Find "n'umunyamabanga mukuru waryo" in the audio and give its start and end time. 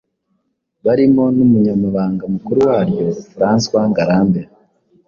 1.35-3.05